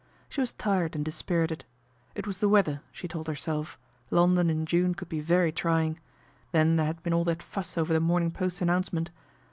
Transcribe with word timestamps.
She 0.29 0.41
was 0.41 0.51
tired 0.53 0.95
and 0.95 1.05
dispirited. 1.05 1.63
It 2.15 2.25
was 2.25 2.39
the 2.39 2.49
weather, 2.49 2.81
she 2.91 3.07
told 3.07 3.27
herself, 3.27 3.77
London 4.09 4.49
in 4.49 4.65
June 4.65 4.95
could 4.95 5.09
be 5.09 5.19
very 5.19 5.51
trying, 5.51 5.99
then 6.51 6.75
there 6.75 6.87
had 6.87 7.03
been 7.03 7.13
all 7.13 7.23
that 7.25 7.43
fuss 7.43 7.77
over 7.77 7.93
The 7.93 7.99
Morning 7.99 8.31
Post 8.31 8.61
announcement. 8.61 9.11